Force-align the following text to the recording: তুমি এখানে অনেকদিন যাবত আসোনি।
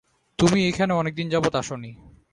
তুমি 0.39 0.59
এখানে 0.67 0.93
অনেকদিন 0.93 1.27
যাবত 1.29 1.55
আসোনি। 1.55 1.91